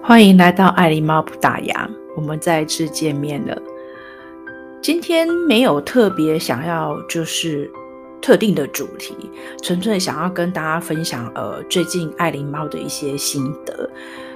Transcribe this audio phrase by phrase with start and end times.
[0.00, 3.60] 欢迎来到爱狸猫不打烊，我们再次见面了。
[4.80, 7.70] 今天没有特别想要就是
[8.22, 9.14] 特定的主题，
[9.62, 13.90] 纯粹想要跟大家分享呃最近爱狸猫的一些心得，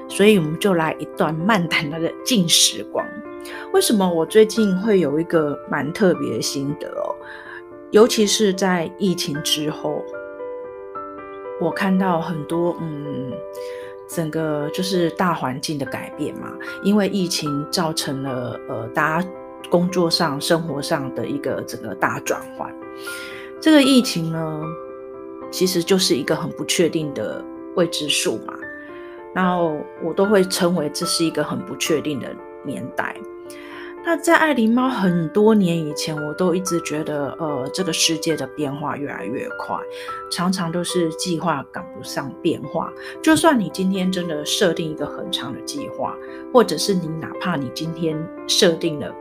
[0.08, 3.06] 所以我们就来一段漫谈的静时光。
[3.72, 7.14] 为什么我最近会有一个蛮特别的心得哦？
[7.92, 10.02] 尤其是在疫情之后，
[11.60, 13.32] 我看到很多嗯。
[14.14, 19.28] 整个就是大环境的改变嘛，因为疫情造成了呃大家
[19.70, 22.70] 工作上、生活上的一个整个大转换。
[23.58, 24.62] 这个疫情呢，
[25.50, 27.42] 其实就是一个很不确定的
[27.74, 28.52] 未知数嘛，
[29.34, 32.28] 然后我都会称为这是一个很不确定的
[32.64, 33.16] 年代。
[34.04, 39.76] 那在爱狸猫很多年以前，我都一直觉得，呃，这个世界的变化越来越快，
[40.30, 42.92] 常常都是计划赶不上变化。
[43.22, 46.16] 就算你今天真的设定一个很长的计划，
[46.52, 48.18] 或者是你哪怕你今天
[48.48, 49.14] 设定了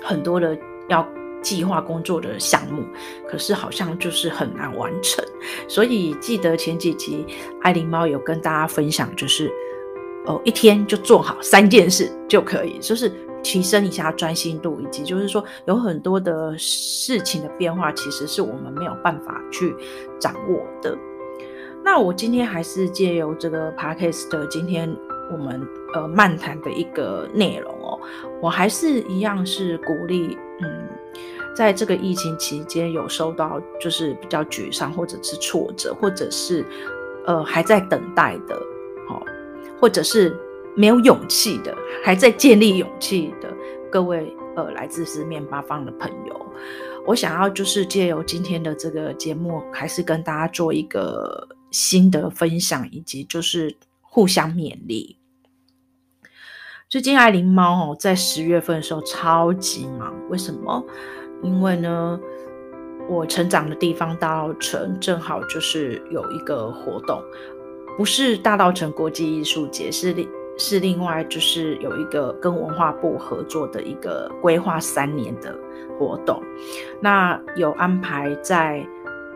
[0.00, 0.56] 很多的
[0.88, 1.06] 要
[1.42, 2.84] 计划工作的项目，
[3.28, 5.22] 可是好像就是很难完成。
[5.66, 7.26] 所以记得前几集
[7.60, 9.50] 爱琳猫有跟大家分享，就是
[10.26, 13.10] 哦，一天就做好三件事就可以，就是。
[13.44, 19.76] 提升一下专心度，以及就是说有很多的事情的变化，其实是我们没有办法去
[20.18, 20.96] 掌握的。
[21.84, 24.92] 那我今天还是借由这个 podcast，今天
[25.30, 25.60] 我们
[25.94, 28.00] 呃漫谈的一个内容哦，
[28.40, 30.88] 我还是一样是鼓励，嗯，
[31.54, 36.64] 在这个疫情期间有收到就是比较沮丧或者是挫折，或者是
[37.26, 38.58] 呃还在等待的，
[39.06, 39.22] 好，
[39.78, 40.34] 或者是。
[40.76, 43.52] 没有勇气的，还在建立勇气的
[43.90, 46.46] 各位，呃，来自四面八方的朋友，
[47.06, 55.16] 我想要就是借由今天的这个节目，还是跟大家做一个心得分享，以及就是互相勉励。
[56.88, 60.84] 最近爱琳猫哦，在十月份的时候超级忙，为什么？
[61.42, 62.18] 因为呢，
[63.08, 67.22] 我成长的地方大稻埕正好就是有一个活动，
[67.96, 70.14] 不是大稻埕国际艺术节，是。
[70.56, 75.56] 是另外就是有一个跟文化部合作的一个规划三年的
[75.98, 76.42] 活动，
[77.00, 78.86] 那有安排在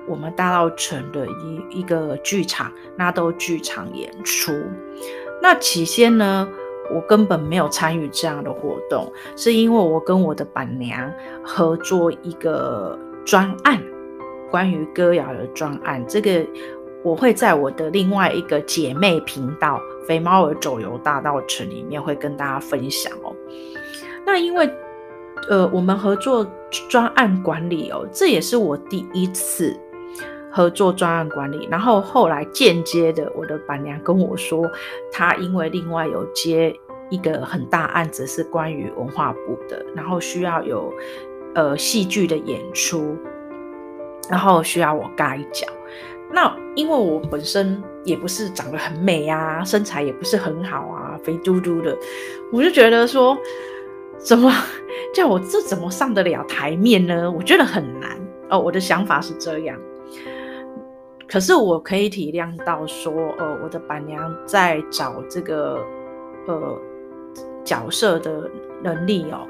[0.06, 4.52] 我们大稻城的一一个剧场纳豆剧场演出。
[5.42, 6.48] 那起先呢，
[6.94, 11.12] 我根本没有参与这样的活动，是因为我跟我的板娘
[11.42, 13.82] 合作一个专案，
[14.50, 16.46] 关于歌谣的专案，这个。
[17.02, 23.34] 我会在我的另外一个姐妹频道“肥猫儿走游大道城”里面会跟大家分享哦。
[24.26, 24.68] 那因为
[25.48, 26.46] 呃，我们合作
[26.88, 29.74] 专案管理哦，这也是我第一次
[30.50, 31.66] 合作专案管理。
[31.70, 34.68] 然后后来间接的，我的板娘跟我说，
[35.12, 36.74] 她因为另外有接
[37.08, 40.92] 一个很大案子，是关于文化部的，然后需要有
[41.54, 43.16] 呃戏剧的演出，
[44.28, 45.66] 然后需要我盖脚。
[46.30, 51.96] 那因为我本身也不是长得很美啊，身材也不是很好啊，肥嘟嘟的，
[52.52, 53.36] 我就觉得说，
[54.18, 54.52] 怎么
[55.14, 57.30] 叫我这怎么上得了台面呢？
[57.30, 58.18] 我觉得很难
[58.50, 58.58] 哦。
[58.58, 59.78] 我的想法是这样，
[61.26, 65.84] 可是我可以体谅到说，呃，我的板娘在找这个
[66.46, 66.78] 呃
[67.64, 68.50] 角色的
[68.82, 69.46] 能力哦。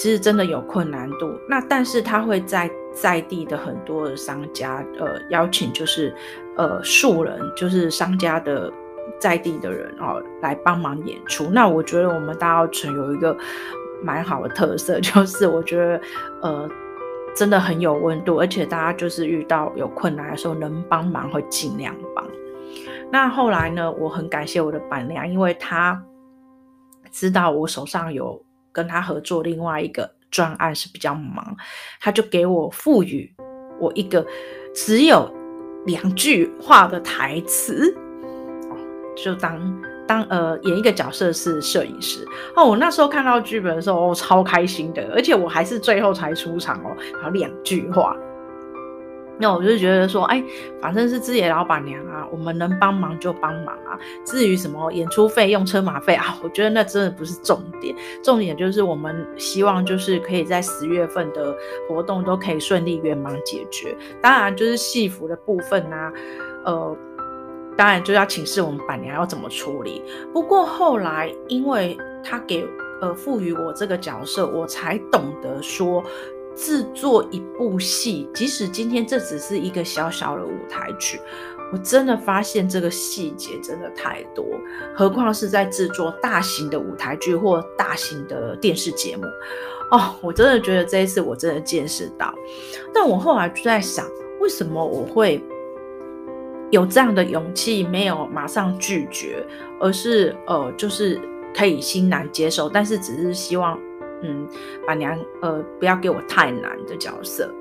[0.00, 6.10] 其实真的有困难度，那但是他会在在地的很多的商家，呃，邀请就是，
[6.56, 8.72] 呃，素人，就是商家的
[9.18, 11.50] 在地的人哦，来帮忙演出。
[11.50, 13.36] 那我觉得我们大澳城有一个
[14.02, 16.00] 蛮好的特色， 就是我觉得，
[16.40, 16.66] 呃，
[17.34, 22.26] 真的很有温度，而且大家就是遇到有困难的时候，能帮忙会尽量帮。
[23.12, 26.02] 那后来呢，我很感谢我的板娘，因为她
[27.10, 28.42] 知道我手上有。
[28.72, 31.56] 跟他合作另外一个专案是比较忙，
[32.00, 33.32] 他就给我赋予
[33.78, 34.24] 我一个
[34.74, 35.32] 只有
[35.86, 37.94] 两句话的台词，
[39.16, 42.24] 就当当呃演一个角色是摄影师
[42.54, 42.64] 哦。
[42.64, 48.16] 我那时候看到剧本的时候，我超开心的，而且我还是最后才出场哦，还有两句话。
[49.40, 50.44] 那我就觉得说，哎，
[50.82, 53.98] 反正是自己的老板娘啊，我们能帮忙就帮忙啊。
[54.24, 57.96] 至于什么演出费用、车马费啊， 我觉得那真的不是重点。
[58.22, 61.56] 重点就是我们希望就是可以在十月份的
[61.88, 63.96] 活动都可以顺利圆满解决。
[64.20, 66.12] 当然，就是戏服的部分啊，
[66.66, 66.96] 呃，
[67.78, 70.02] 当然就要请示我们板娘要怎么处理。
[70.34, 72.68] 不过后来，因为他给
[73.00, 76.04] 呃赋予我这个角色，我才懂得说。
[76.60, 81.18] 制作一部戏，即使今天这只是一个小小的舞台剧，
[81.72, 84.44] 我真的发现这个细节真的太多，
[84.94, 89.24] 何况是在制作大型的舞台剧或大型的电视节目
[89.90, 90.14] 哦。
[90.20, 92.34] 我真的觉得这一次我真的见识到，
[92.92, 94.06] 但我后来就在想，
[94.38, 95.42] 为什么我会
[96.70, 99.42] 有这样的勇气，没有马上拒绝，
[99.80, 101.18] 而是呃，就是
[101.56, 103.80] 可以欣然接受，但是只是希望，
[104.22, 104.48] 嗯，
[104.86, 107.52] 板娘呃不要给我太难的角色。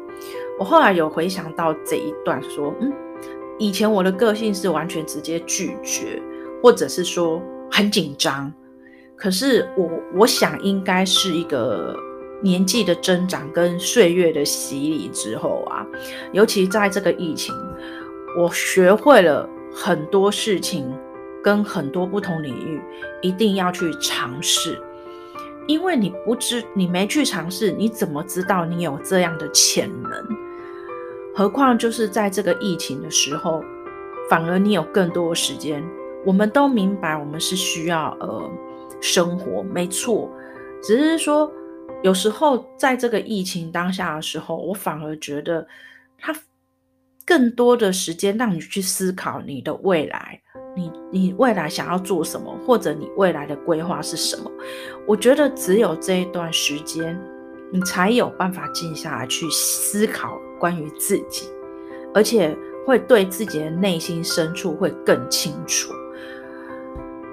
[0.60, 2.92] 我后来有回想到这一段，说，嗯。
[3.62, 6.22] 以前我的个性是完全直接拒绝，
[6.64, 8.50] 或者是说很紧张。
[9.18, 9.90] 可是我
[10.20, 11.94] 我想应该是一个
[12.42, 15.86] 年纪的增长跟岁月的洗礼之后啊，
[16.32, 17.54] 尤其在这个疫情，
[18.38, 20.90] 我学会了很多事情，
[21.44, 22.82] 跟很多不同领域
[23.22, 24.82] 一定要去尝试，
[25.70, 30.12] 因为你不知你没去尝试，你怎么知道你有这样的潜能？
[31.36, 33.64] 何况就是在这个疫情的时候，
[34.32, 35.88] 反而你有更多的时间。
[36.26, 38.52] 我们都明白，我们是需要呃
[39.00, 40.28] 生活，没错。
[40.82, 41.52] 只是说，
[42.02, 45.68] 有时候在这个疫情当下的时候，我反而觉得，
[46.18, 46.36] 它
[47.28, 50.42] 更多的时间让你去思考你的未来，
[50.80, 54.50] 你你未来想要做什么，或者你未来的规划是什么。
[55.06, 57.20] 我觉得只有这一段时间，
[57.72, 60.40] 你才有办法静下来去思考。
[60.60, 61.46] 关于自己，
[62.14, 62.54] 而且
[62.86, 65.94] 会对自己的内心深处会更清楚。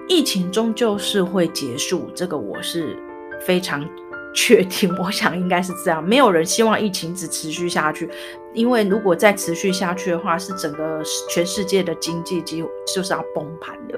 [0.08, 2.96] 疫情终究是会结束，这个我是
[3.44, 3.84] 非常
[4.32, 4.96] 确定。
[5.02, 8.08] 我想应该是这样，没有人希望疫情只持续下去，
[8.56, 11.00] 因为如果再持续下去的话，是整个
[11.30, 13.96] 全世界的经济几乎就是要崩盘的。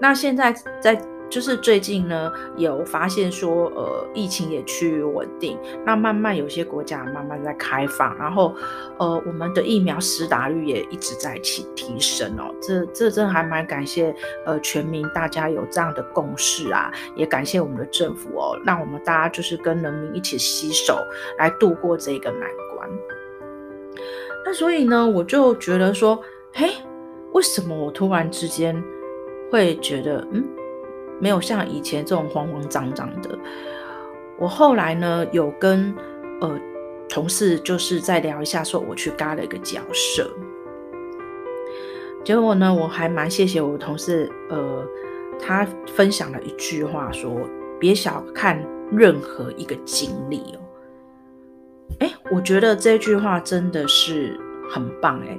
[0.00, 1.04] 那现在在。
[1.30, 5.56] 就是最近呢，有发现说，呃，疫情也趋于稳定，
[5.86, 8.52] 那慢慢有些国家慢慢在开放，然后，
[8.98, 14.12] 呃，我们的疫苗施打率也一直在提提升哦，这这真还蛮感谢，
[14.44, 20.98] 呃，全民大家有这样的共识啊，也感谢我们的政府哦，让我们大家就是跟人民一起携手
[21.38, 22.90] 来度过这个难关。
[24.44, 26.20] 那所以呢，我就觉得说，
[26.52, 26.70] 嘿，
[27.32, 28.82] 为什么我突然之间
[29.50, 30.44] 会觉得，嗯？
[31.20, 33.38] 没有像以前这种慌慌张张的。
[34.38, 35.94] 我后来呢，有跟
[36.40, 36.58] 呃
[37.10, 40.30] 同事就是再聊一下，说我去嘎了一个角色。
[42.24, 44.86] 结果呢，我还蛮谢谢我同事，呃，
[45.38, 47.38] 他分享了一句话，说
[47.78, 50.60] 别小看任何一个经历哦。
[51.98, 54.38] 哎，我觉得这句话真的是
[54.70, 55.38] 很棒哎。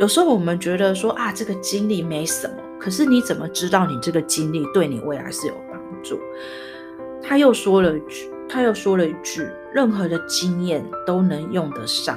[0.00, 2.54] 有时候我们觉得说啊，这个经历没什么。
[2.80, 6.18] 可是你怎么知道你这个经历对你未来是有帮助？
[7.20, 12.16] 他又说了一句，他又说了一句，任何的经验都能用得上，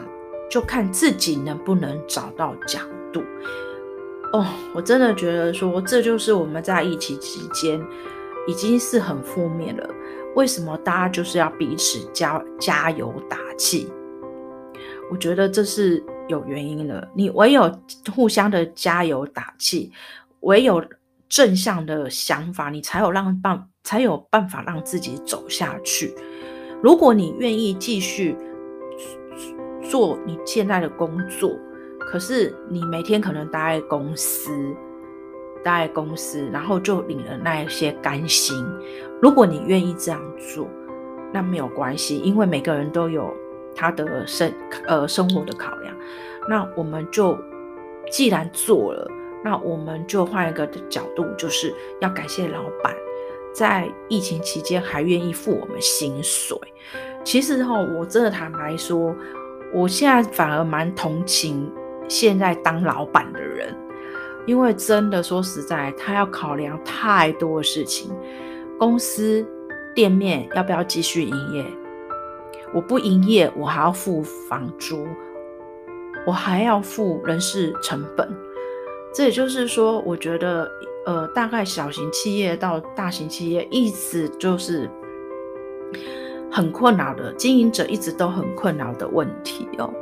[0.49, 2.79] 就看自己能不能找到角
[3.11, 3.23] 度。
[4.31, 4.45] 哦，
[4.75, 7.81] 我真的觉得说，这就是我们在疫情期间
[8.47, 9.89] 已经是很负面了。
[10.35, 13.91] 为什么大家就是要彼此加加油打气？
[15.11, 17.09] 我觉得这是有原因的。
[17.13, 17.71] 你唯有
[18.15, 19.91] 互相的加油打气。
[20.41, 20.83] 唯有
[21.29, 26.15] 正向的想法，你才有让办，才有办法让自己走下去。
[26.81, 28.35] 如果你愿意继续
[29.83, 31.51] 做你现在的工作，
[31.99, 34.51] 可是你每天可能待在公司，
[35.63, 38.65] 待公司，然后就领了那一些干薪。
[39.21, 40.67] 如果你愿意这样做，
[41.33, 43.33] 那没有关系，因为每个人都有
[43.75, 44.51] 他的生
[44.87, 45.95] 呃生活的考量。
[46.49, 47.37] 那我们就
[48.11, 49.09] 既然做了。
[49.43, 52.95] 那我们就换一个角度，就是要感谢老板，
[53.51, 56.55] 在疫情期间还愿意付我们薪水。
[57.23, 59.15] 其实哈，我真的坦白说，
[59.73, 61.73] 我现在反而蛮同情
[62.07, 63.75] 现在当老板的人，
[64.45, 68.11] 因为真的说实在，他要考量太多的事情。
[68.79, 69.45] 公司
[69.93, 71.65] 店面要不要继续营业？
[72.73, 75.05] 我不营业，我还要付房租，
[76.25, 78.27] 我还要付人事成本。
[79.13, 80.67] 这也就是说，我觉得，
[81.05, 84.89] 呃，大概小型企业到大型企业，一直就是
[86.49, 89.93] 很困扰的经营者，一直都很困扰的问题哦。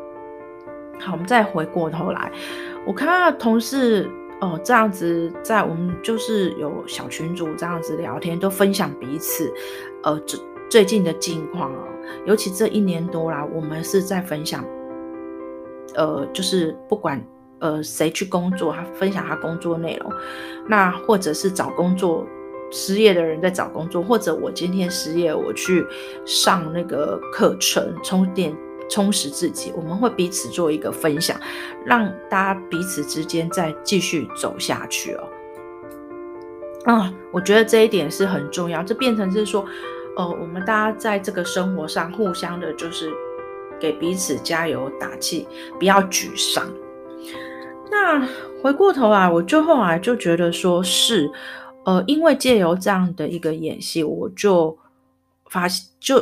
[1.00, 2.31] 好，我们再回过头来，
[2.86, 4.08] 我看到同事
[4.41, 9.51] 哦这样子，在我们就是有小群组这样子聊天，都分享彼此
[10.03, 11.84] 呃最最近的近况哦。
[12.25, 14.63] 尤其这一年多来，我们是在分享，
[15.96, 17.24] 呃，就是不管。
[17.62, 18.72] 呃，谁去工作？
[18.72, 20.10] 他分享他工作内容，
[20.65, 22.25] 那或者是找工作
[22.72, 25.86] 失业的人在找工作，或者我今天失业，我去
[26.24, 28.55] 上那个课程，充电
[28.89, 31.39] 充实自己，我们会彼此做一个分享，
[31.86, 35.24] 让大家彼此之间再继续走下去哦。
[36.86, 39.65] 啊，我觉得这一点是很重要，这变成是说，
[40.17, 43.12] 呃，我们大家在这个生活上互相的，就是
[43.79, 46.72] 给彼此加油打气，不要沮丧。
[47.91, 48.27] 那
[48.62, 51.29] 回过头来，我就后来就觉得说是，
[51.86, 54.77] 呃，因为借由这样的一个演戏，我就
[55.50, 56.15] 发现就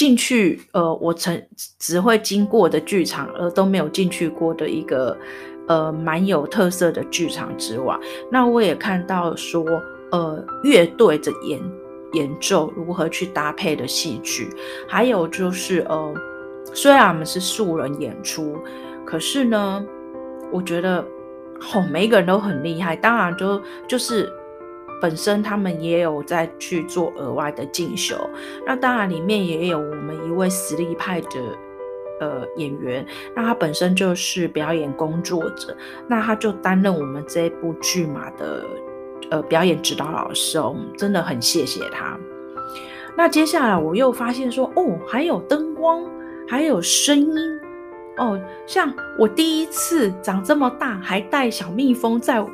[0.00, 1.42] 进去，呃，我曾
[1.78, 5.14] 只会经过的剧场，而都没有进去过的一个，
[5.68, 7.94] 呃，蛮有特色的剧场之外，
[8.30, 9.62] 那我也看到说，
[10.10, 11.60] 呃，乐队的演
[12.14, 14.48] 演奏如何去搭配的戏剧，
[14.88, 16.14] 还有就是，呃，
[16.72, 18.56] 虽然我们是素人演出，
[19.04, 19.84] 可是呢。
[20.52, 20.98] 我觉得，
[21.72, 22.96] 哦，每一个人都很厉害。
[22.96, 24.28] 当然，就就是
[25.00, 28.16] 本身他们也有在去做额外的进修。
[28.66, 31.28] 那当然里面也有我们一位实力派的
[32.20, 35.76] 呃演员，那他本身就是表演工作者，
[36.06, 38.64] 那他就担任我们这部剧码的
[39.30, 42.18] 呃表演指导老师哦，真的很谢谢他。
[43.16, 46.04] 那接下来我又发现说，哦，还有灯光，
[46.48, 47.60] 还有声音。
[48.16, 52.44] 哦，像我第一次长这么大，还带小蜜蜂在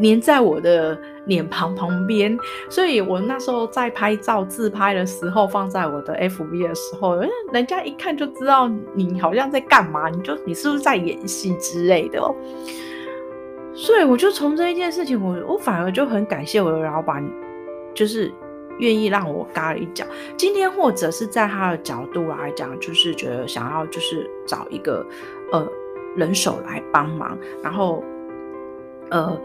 [0.00, 0.96] 粘在我的
[1.28, 2.36] 脸庞旁边，
[2.68, 7.14] 所以我那时候在拍照自拍的时候，放在我的 FB 的时候，
[7.52, 12.34] 人家一看就知道你好像在干嘛，你就你是不是在演戏之类的哦。
[13.72, 17.24] 所以我就从这一件事情，我我反而就很感谢我的老板，
[17.94, 18.32] 就是。
[18.80, 20.04] 愿意让我嘎了一脚。
[20.36, 25.04] 今天或者是在他的角度来讲，就是觉得想要就是找一个
[25.50, 25.66] 呃
[26.14, 28.04] 人手来帮忙，然后
[29.10, 29.36] 呃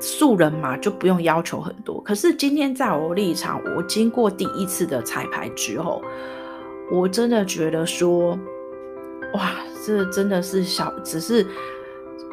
[0.00, 2.00] 素人嘛就不用要求很多。
[2.02, 6.02] 可是今天在我立场，我经过第一次的彩排之后，
[6.90, 8.38] 我真的觉得说，
[9.34, 9.52] 哇，
[9.86, 11.46] 这真的是小，只是。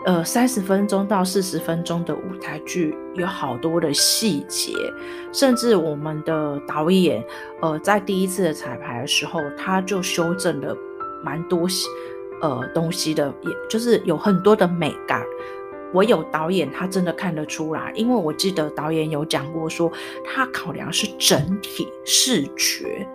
[0.06, 4.74] 呃，三十分钟到四十分钟的舞台剧有好多的细节，
[5.32, 7.24] 甚至我们的导演，
[7.62, 10.76] 呃，在第一次的彩排的时候，他就修正了
[11.24, 11.66] 蛮多
[12.42, 15.24] 呃东西的，也就是有很多的美感。
[15.94, 19.92] 唯有导演他真的看得出来，因为我记得导演有讲过说，
[20.26, 23.08] 他考量是整体视觉。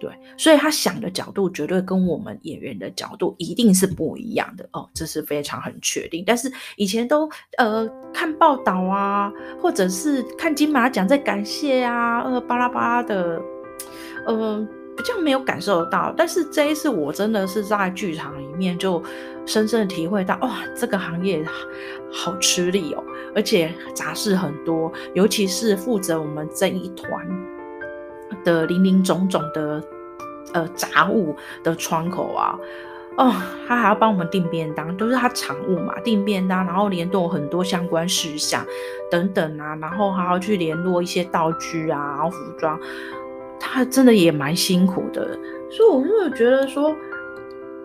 [0.00, 6.22] 对，所以他想的角度绝对跟我们演员的角度一定是不一样的哦，这是非常很确定。
[6.26, 13.40] 但是以前都呃看报道啊，或者是看金马奖在感谢啊，呃巴拉巴拉的，
[14.26, 16.12] 呃比较没有感受到。
[16.16, 19.02] 但是这一次我真的是在剧场里面就
[19.46, 21.44] 深深的体会到，哇，这个行业
[22.12, 27.26] 好吃力哦，而且杂事很多，尤其是负责我们这一团
[28.44, 29.82] 的林林总总的。
[30.52, 31.34] 呃，杂物
[31.64, 32.56] 的窗口啊，
[33.16, 33.32] 哦，
[33.66, 38.64] 他还要帮我们订便当，都是他常务嘛，订便当，然后联络很多相关事项
[39.10, 42.78] 等等啊，然后还要去联络一些道具啊，然后服装，
[43.66, 45.38] 他真的也蛮辛苦的，
[45.70, 46.94] 所以我就觉得说，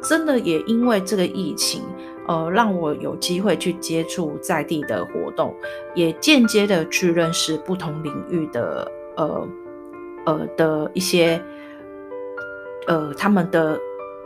[0.01, 1.81] 真的也因为这个疫情，
[2.27, 5.55] 呃，让我有机会去接触在地的活动，
[5.95, 9.47] 也间接的去认识不同领域的呃
[10.25, 11.41] 呃的一些。
[12.87, 13.77] 呃，他们的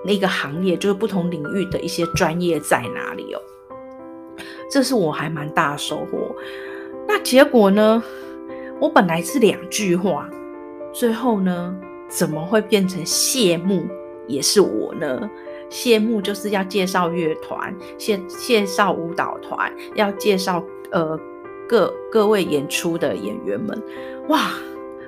[0.06, 3.42] 那个行业就是不同领域的一些专业在哪里哦？
[4.72, 6.34] 这是我还蛮大的收获。
[7.06, 8.02] 那结果呢？
[8.80, 10.30] 我本来是两句话，
[10.94, 11.76] 最后呢，
[12.08, 13.86] 怎么会变成谢幕
[14.28, 15.30] 也是我呢？
[15.70, 21.20] 谢幕就是要介绍乐团，介介绍舞蹈团，要介绍呃
[21.68, 23.82] 各各位演出的演员们，
[24.30, 24.52] 哇！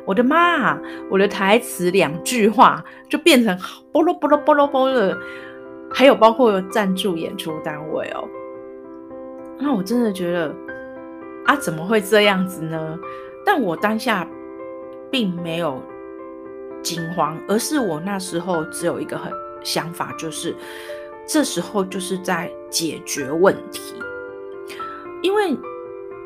[0.08, 0.80] 我的妈！
[1.10, 3.58] 我的台词两句话就变成
[3.92, 5.18] 啵啰啵啰啵啰啵的，
[5.92, 8.24] 还有包括赞助演出单位哦。
[9.58, 10.54] 那我真的觉得
[11.46, 13.00] 啊，怎么会这样子呢？
[13.44, 14.28] 但我当下
[15.16, 15.82] 并没有
[16.84, 19.32] 惊慌，而是我那时候只有一个很
[19.64, 20.54] 想法，就是
[21.26, 23.94] 这时候就是在解决问题，
[25.24, 25.58] 因为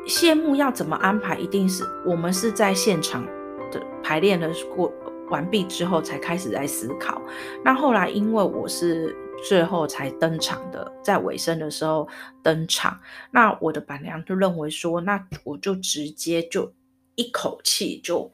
[0.08, 3.24] 谢幕要怎么安排，一定是我们是在现场
[3.70, 3.80] 的。
[4.02, 4.92] 排练的过
[5.28, 7.22] 完毕之后，才开始在思考。
[7.64, 9.16] 那后来因为我是
[9.48, 12.08] 最后才登场的，在尾声的时候
[12.42, 12.98] 登场，
[13.30, 16.72] 那我的板娘就认为说，那我就直接就
[17.14, 18.28] 一口气就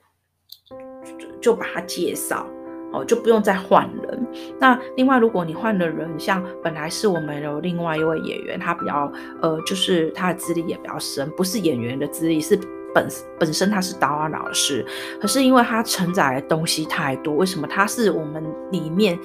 [1.41, 2.47] 就把他介绍
[2.93, 4.27] 哦，就不用再换人。
[4.59, 12.59] 那另外，如果你换了人，像本来是我们有另外一位演员，他比较呃，就是他的资历也比较深，不是演员的资历是。
[12.95, 13.07] 本
[13.39, 14.83] 本身他是导演老师，
[15.21, 19.19] 可是因为他承载的东西太多，为什么他是我们里面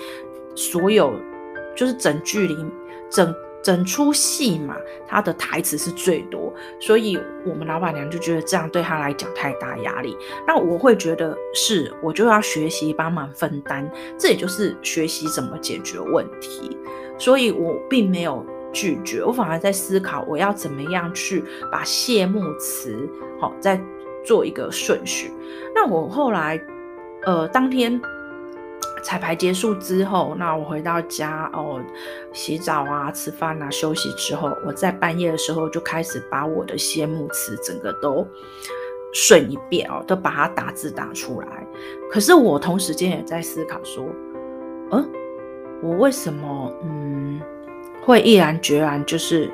[0.56, 1.14] 所有
[1.74, 2.66] 就是整剧里
[3.10, 4.76] 整整出戏嘛，
[5.08, 10.18] 他的台词是最多，所以我们老板娘就觉得这样对他来讲太大压力。
[10.48, 16.78] 那我会觉得是，我就要学习帮忙分担，这也就是学习怎么解决问题。
[17.18, 23.08] 所以我并没有拒绝，我反而在思考我要怎么样去把谢幕词
[23.40, 23.80] 好再
[24.26, 25.32] 做一个顺序。
[25.76, 26.60] 那我后来
[27.26, 28.02] 呃当天。
[29.04, 31.82] 彩排结束之后，那我回到家哦，
[32.32, 38.26] 洗澡啊、吃饭啊、休息之后，我在半夜的时候就开始把我的谢幕词整个都
[39.12, 41.68] 顺一遍哦，都把它打字打出来。
[42.12, 44.06] 可是我同时间也在思考说，
[44.92, 45.10] 嗯，
[45.82, 47.42] 我为什么嗯
[48.04, 49.50] 会毅然决然就是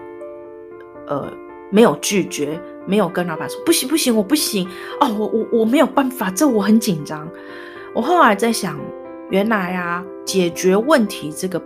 [1.08, 1.32] 呃
[1.72, 4.68] 没有拒绝，没有跟老板说不行不行，我不行
[5.00, 7.28] 哦，我我我没有办法，这我很紧张。
[7.94, 8.78] 我后来在想。
[9.30, 11.62] 原来啊，解决问题这个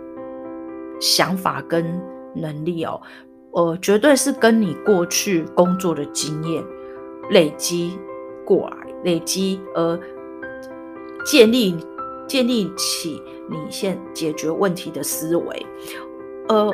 [1.00, 2.00] 想法跟
[2.34, 3.00] 能力哦，
[3.52, 6.62] 呃，绝对是跟你过去工作的经验
[7.30, 7.98] 累积
[8.44, 9.98] 过来，累积而
[11.24, 11.76] 建立
[12.26, 15.66] 建立起你现解决问题的思维，
[16.48, 16.72] 呃。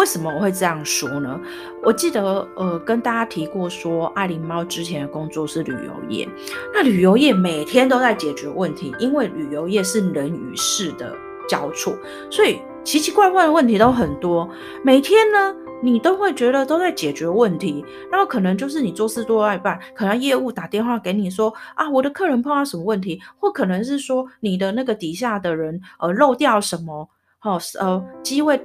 [0.00, 1.38] 为什么我会这样说呢？
[1.82, 6.26] 我记得，呃，跟大家提过说，爱灵猫之前的工作是旅游业。
[6.72, 11.14] 那旅游业每天都在解决问题，因为旅游业是人与事的
[11.46, 11.94] 交错，
[12.30, 14.48] 所以奇奇怪怪的问题都很多。
[14.82, 27.06] 每天呢，你都会觉得都在解决问题，然后可能就是你做事做到一半，可能业务打电话给你说啊，我的客人碰到什么问题，或可能是说你的那个底下的人呃漏掉什么，
[27.42, 28.58] 哦，呃机位。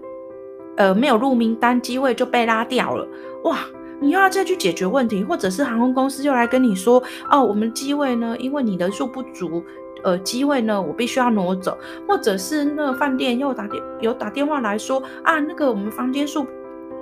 [0.77, 3.07] 呃，没有入名单，机位就被拉掉了。
[3.43, 3.59] 哇，
[4.01, 7.01] 你又要再去解决问题，或者是航空公司又来跟你说，
[7.31, 9.63] 哦，我们机位呢，因为你人数不足，
[10.03, 11.77] 呃，机位呢，我必须要挪走，
[12.07, 16.45] 或者是那个饭店又打电有打电话来说，啊，那个我们房间数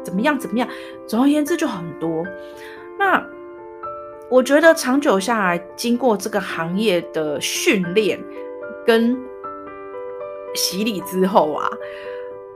[0.03, 0.68] 怎么样怎么样，
[1.08, 2.24] 总而言之就很多。
[3.00, 3.25] 那
[4.30, 8.24] 我觉得长久下来，经过这个行业的训练
[8.86, 9.18] 跟
[10.53, 11.68] 洗礼之后啊。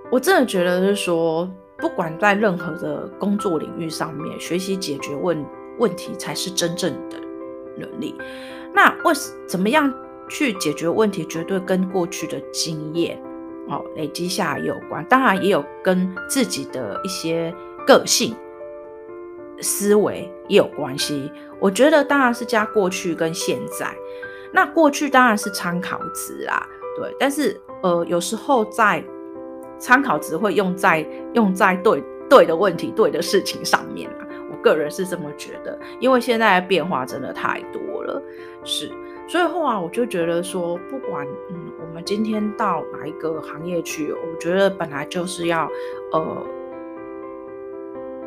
[0.10, 5.46] 我真的觉得是说，不管在任何的工作领域上面，学习解决问
[5.80, 7.18] 问题才是真正的
[7.76, 8.16] 能力。
[8.74, 9.14] 那为
[9.48, 9.94] 怎么样
[10.30, 13.22] 去解决问题，绝对跟过去的经验
[13.68, 17.54] 哦累积下来有关，当然也有跟自己的一些
[17.86, 18.36] 个性
[19.60, 21.32] 思维也有关系。
[21.60, 23.94] 我觉得当然是加过去跟现在。
[24.54, 26.66] 那过去当然是参考值啦，
[26.98, 29.04] 对，但是呃有时候在
[29.80, 38.22] 参考值会用在用在对对的问题、对的事情上面啊，我个人是这么觉得，因为现在的变化真的太多了，
[38.64, 38.92] 是，
[39.28, 45.70] 所以后来我就觉得说，不管嗯，我们今天到哪一个行业去，我觉得本来就是要
[46.12, 46.46] 呃，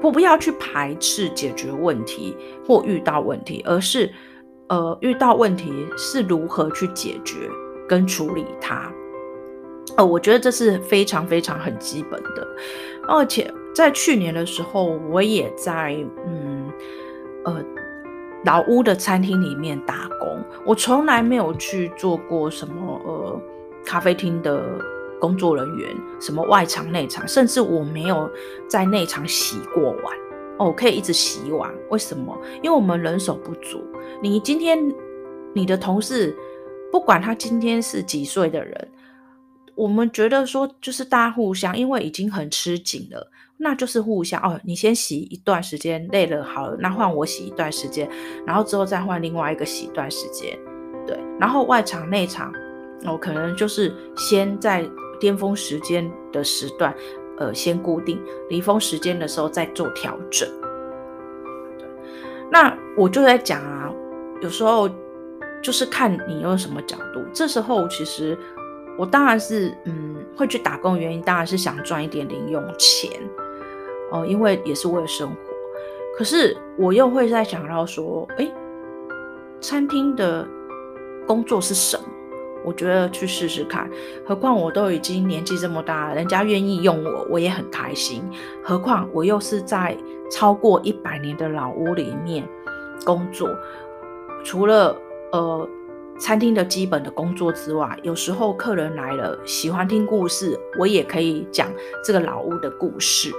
[0.00, 2.36] 不不要去排斥解决问题
[2.66, 4.10] 或遇到问题，而是
[4.68, 7.50] 呃遇到问题是如何去解决
[7.86, 8.90] 跟处理它。
[9.96, 12.46] 呃，我觉得这是非常非常很基本的，
[13.06, 16.70] 而且在去年的时候，我也在嗯
[17.44, 17.62] 呃
[18.44, 20.42] 老屋的餐厅里面打工。
[20.64, 23.40] 我从来没有去做过什么呃
[23.84, 24.62] 咖啡厅的
[25.20, 28.30] 工作人员，什么外场内场，甚至我没有
[28.68, 30.16] 在内场洗过碗。
[30.58, 32.38] 哦，可以一直洗碗，为什么？
[32.62, 33.82] 因为我们人手不足。
[34.22, 34.78] 你今天
[35.54, 36.36] 你的同事，
[36.92, 38.88] 不管他今天是几岁的人。
[39.80, 44.60] 我们觉得说，就是大家互相，因为已经很吃紧了，那就是互相哦。
[44.62, 48.06] 你先洗一段时间，累了好了，那换我洗一段时间，
[48.46, 50.54] 然后之后再换另外一个洗一段时间，
[51.06, 51.18] 对。
[51.38, 52.52] 然后外场内场，
[53.06, 54.86] 我、哦、可能就是先在
[55.18, 56.94] 巅峰时间的时段，
[57.38, 60.46] 呃，先固定，离峰时间的时候再做调整。
[62.52, 63.90] 那我就在讲啊，
[64.42, 64.86] 有时候
[65.62, 68.36] 就是看你用什么角度，这时候其实。
[68.98, 73.10] 我当然是，嗯，会去打工原因当然是想赚一点零用钱，
[74.12, 75.36] 哦，因为也是为了生活。
[76.18, 78.52] 可是我又会在想到说，诶，
[79.60, 80.46] 餐厅的
[81.26, 82.04] 工作是什么？
[82.62, 83.88] 我觉得去试试看。
[84.26, 88.22] 何况我都已经年纪这么大了，人家愿意用我，我也很开心。
[88.62, 89.96] 何况我又是在
[90.30, 92.46] 超过一百年的老屋里面
[93.04, 93.48] 工作，
[94.44, 94.94] 除了
[95.32, 95.68] 呃。
[96.20, 101.66] 餐厅的基本的工作之外，有时候客人来了，喜欢听故事，我也可以讲
[102.04, 103.32] 这个老屋的故事，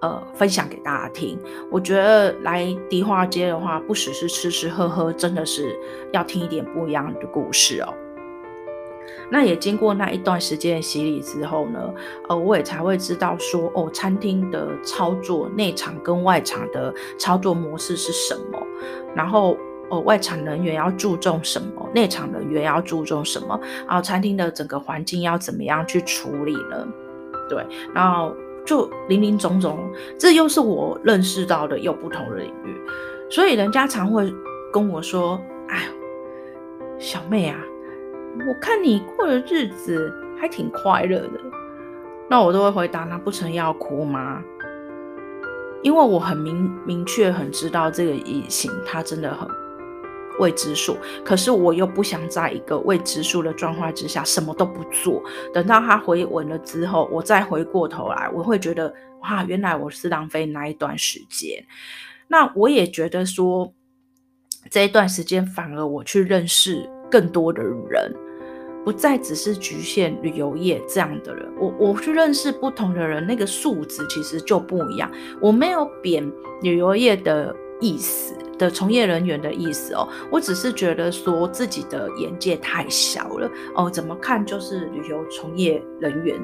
[0.00, 1.36] 呃，分享给大家听。
[1.68, 5.76] 我觉得来迪化街的话，不只是吃吃喝喝，真的是
[6.12, 7.92] 要听一点不一样的故事哦。
[9.28, 11.92] 那也经过那一段时间的洗礼之后呢，
[12.28, 18.62] 呃，我也才会知道说，哦，餐厅的操作内场跟外场的操作模式是什么，
[19.16, 19.56] 然后，
[19.90, 26.86] 哦，外场人员要注重什么，内场人员要注重什么，然后餐厅的整个环境要怎么样去处理呢？
[27.48, 29.78] 对，然后就林林总总，
[30.18, 32.76] 这又是我认识到的又不同的领域，
[33.30, 34.32] 所以人家常会
[34.72, 35.84] 跟我说：“哎，
[36.98, 37.58] 小妹啊。”
[38.46, 41.40] 我看你过的日子还挺快乐的，
[42.28, 44.42] 那我都会回答：那不成要哭吗？
[45.82, 49.48] 因为我很明明确很知道这个异性他真的很
[50.38, 55.22] 未知数，可是我又不想在一个未知数的状况之下什么都不做，
[55.52, 61.64] 等到他回稳了之后，我再回过头来，我会觉得哇，原来我是浪费那一段时间。
[62.28, 63.72] 那我也觉得说，
[64.70, 68.14] 这一段时间反而我去认识更多的人。
[68.84, 75.10] 不再只是局限旅游业这样的人，我我去认识不同的人，那个素质其实就不一样。
[75.40, 76.24] 我没有贬
[76.62, 86.36] 旅游业的意思的从业人员的意思哦，我只是觉得说自己的眼界太小了哦，怎么看就是旅游从业人员。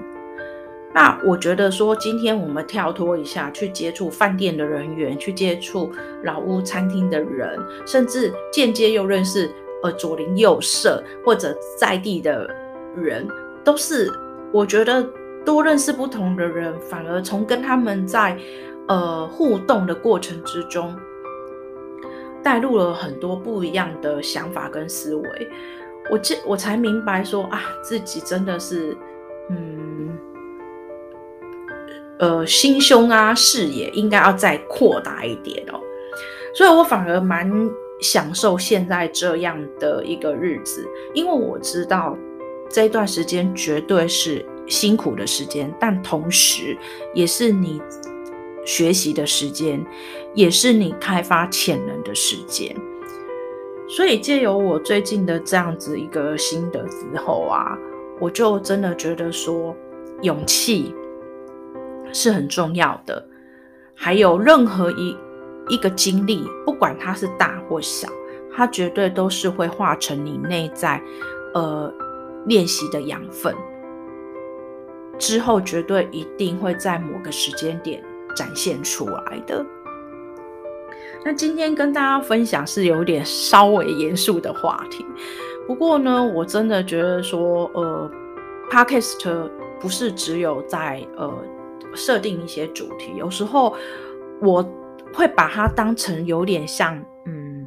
[0.94, 5.90] 那我觉得说，今天我们跳脱一下，去接触饭店的人员，去接触
[6.22, 9.50] 老屋餐厅的人，甚至间接又认识。
[9.84, 12.48] 呃，左邻右舍或者在地的
[12.94, 13.26] 人，
[13.64, 14.08] 都是
[14.52, 15.04] 我觉得
[15.44, 18.38] 多认识不同的人，反而从跟他们在
[18.86, 20.94] 呃互动的过程之中，
[22.42, 25.48] 带入了很多不一样的想法跟思维。
[26.10, 28.96] 我这我才明白说啊，自己真的是
[29.50, 30.10] 嗯
[32.18, 35.80] 呃心胸啊视野应该要再扩大一点哦，
[36.54, 37.50] 所以我反而蛮。
[38.00, 42.18] 享受现在这样的一个日子，因为我知道
[42.68, 46.76] 这段时间绝对是辛苦的时间，但同时
[47.14, 47.80] 也是你
[48.64, 49.84] 学习的时间，
[50.34, 52.74] 也是你开发潜能的时间。
[53.88, 57.76] 所以借由我最近的这样子一个心得之后啊，
[58.20, 59.76] 我就真的觉得说，
[60.22, 60.94] 勇气
[62.12, 63.26] 是很重要的，
[63.94, 65.16] 还有任何一。
[65.68, 68.08] 一个经历，不管它是大或小，
[68.52, 71.00] 它绝对都是会化成你内在，
[71.54, 71.90] 呃，
[72.46, 73.54] 练习的养分。
[75.20, 78.02] 之后绝对一定会在某个时间点
[78.34, 79.64] 展现出来的。
[81.24, 85.04] 那今天跟大家分享是有点稍微严肃的话题，
[85.66, 88.10] 不过呢，我真的觉得说，呃
[88.70, 91.32] ，Podcast 不是只有在呃
[91.94, 93.74] 设定一些主题，有时候
[94.40, 94.64] 我。
[95.14, 97.66] 会把它当成有点像嗯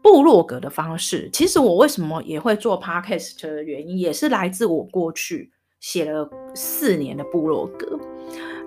[0.00, 1.28] 部落格的方式。
[1.32, 7.98] 其实我为什么也会做 podcast 的原因，也是来自我过去写了四年的部落格。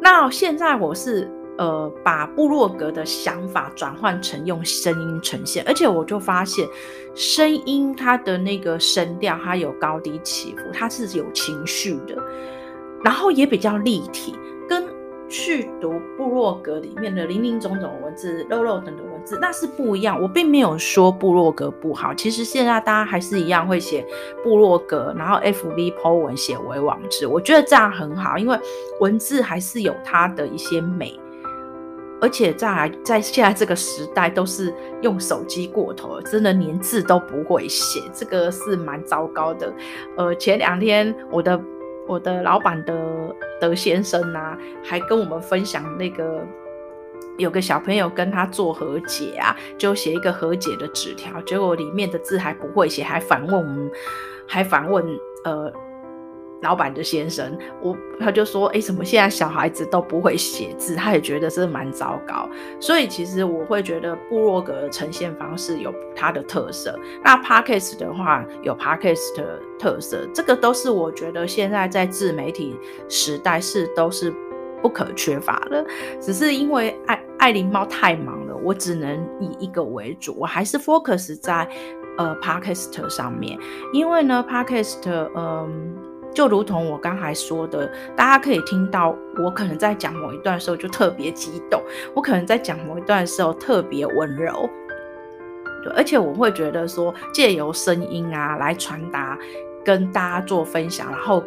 [0.01, 6.67] 那现在我是呃把部落格的想法转换成用声音呈现，而且我就发现
[7.13, 12.17] 声音它的那个声调，它有高低起伏，它是有情绪的，
[13.03, 14.33] 然后也比较立体，
[15.31, 20.21] 去读部落格里面的林林总总文字、肉肉等的文字，那是不一样。
[20.21, 24.05] 我并没有说部落格不好，其实现在大家还是一样会写
[24.43, 28.59] 部落格，然后 F V po 文写为网志，我觉得这样很好，因为
[28.99, 31.17] 文字还是有它的一些美。
[32.19, 39.73] 而且在在现在这个时代，都是用手机过头，真的连字都不会写，这个是蛮糟糕的。
[40.17, 41.59] 呃，前两天我的。
[42.07, 42.93] 我的老板的
[43.61, 46.45] 德先生呐、啊，还跟我们分享那个
[47.37, 53.89] 有个小朋友跟他做和解啊，就写一个和解的纸条，结果里面的字还不会写，还反问我们，
[54.47, 55.05] 还反问
[55.45, 55.71] 呃。
[56.61, 60.95] 老板的先生，我他就说，诶，怎么现在小孩子都不会写字？
[60.95, 62.47] 他也觉得是蛮糟糕。
[62.79, 72.75] 所以其实我会觉得部落格呈现方式有它的特色，那 Podcast 的话有 Podcast 的特色，这个都是我觉得现在在自媒体
[73.09, 74.31] 时代是都是
[74.83, 75.83] 不可缺乏的。
[76.19, 81.67] 只是因为爱爱琳猫太忙了，我只能以一个为主，我还是 focus 在
[82.19, 83.57] 呃 Podcast 上面，
[83.93, 84.99] 因为呢 Podcast
[85.35, 86.10] 嗯。
[86.33, 91.81] 就如同我刚才说的，大家可以听到我可能在讲某一段的时候就特别激动，
[92.13, 94.69] 我可能在讲某一段的时候特别温柔，
[95.83, 99.37] 对，而且我会觉得说借由声音啊来传达，
[99.83, 101.43] 跟大家做分享，然后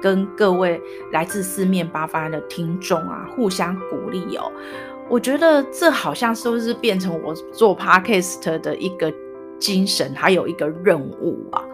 [0.00, 0.80] 跟各位
[1.12, 4.50] 来自四面八方的听众啊互相鼓励哦，
[5.08, 9.12] 我觉得这好像是不是变成我做 podcast 的一个
[9.58, 11.64] 精神，还有一个任务啊。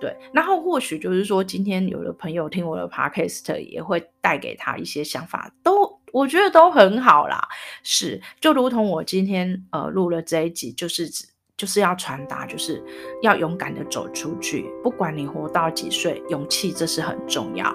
[0.00, 7.46] 对，然后或许就是说，今天有的朋友听我的 podcast 也会带给他一些想法，都我觉得都很好啦。
[7.82, 11.10] 是，就如同我今天呃录了这一集，就是
[11.56, 12.82] 就是要传达，就是
[13.22, 17.70] 要勇敢的走出去，不管你活到几岁，勇气这是很重要。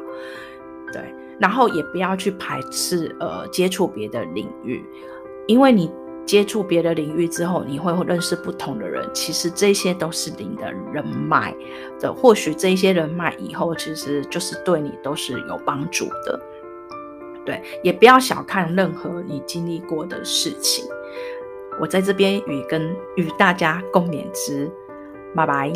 [0.92, 1.02] 对，
[1.40, 4.84] 然后也不要去排斥呃接触别的领域，
[5.48, 5.92] 因为你。
[6.26, 9.08] 接触别的领域之后，你会认识不同的人。
[9.14, 11.56] 其实这些都是你的人脉
[12.00, 16.40] 的，或许这些人脉以后其实就是对你都是有帮助的。
[17.46, 20.84] 对，也不要小看任何你经历过的事情。
[21.80, 24.72] 我在这边与跟与大家共勉之，
[25.36, 25.72] 拜拜。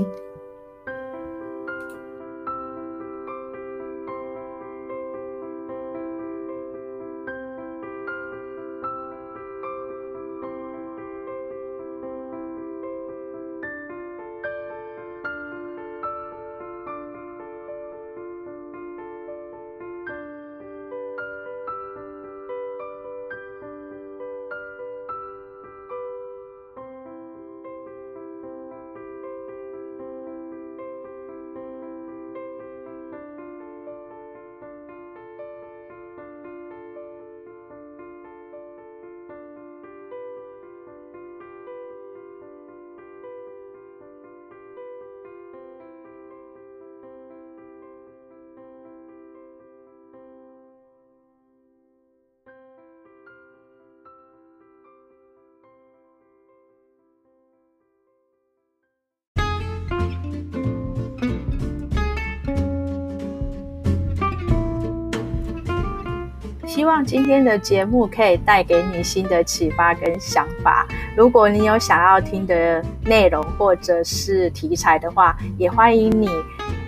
[66.70, 70.88] 希望今天的节目可以带给你新的启发跟想法。
[71.18, 76.30] 如果你有想要听的内容或者是题材的话，也欢迎你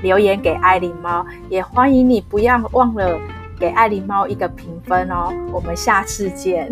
[0.04, 3.20] 留言给爱琳猫，也欢迎你不要忘了
[3.60, 5.34] 给爱琳猫一个评分哦。
[5.52, 6.72] 我们下次见。